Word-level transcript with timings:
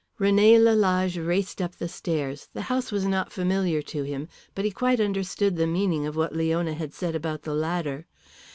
René 0.19 0.59
Lalage 0.59 1.19
raced 1.23 1.61
up 1.61 1.75
the 1.75 1.87
stairs. 1.87 2.49
The 2.55 2.63
house 2.73 2.91
was 2.91 3.05
not 3.05 3.31
familiar 3.31 3.83
to 3.83 4.01
him, 4.01 4.29
but 4.55 4.65
he 4.65 4.71
quite 4.71 4.99
understood 4.99 5.57
the 5.57 5.67
meaning 5.67 6.07
of 6.07 6.15
what 6.15 6.33
Leona 6.35 6.73
had 6.73 6.91
said 6.95 7.13
about 7.15 7.43
the 7.43 7.53
ladder. 7.53 8.07